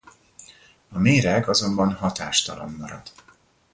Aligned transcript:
A 0.89 0.97
méreg 0.99 1.47
azonban 1.49 1.93
hatástalan 1.93 2.69
marad. 2.73 3.11